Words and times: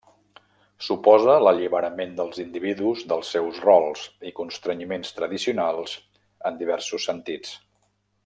Suposa 0.85 1.33
l'alliberament 1.47 2.15
dels 2.19 2.39
individus 2.43 3.03
dels 3.11 3.29
seus 3.37 3.59
rols 3.67 4.07
i 4.31 4.33
constrenyiments 4.41 5.15
tradicionals 5.19 5.95
en 6.51 6.59
diversos 6.65 7.07
sentits. 7.13 7.53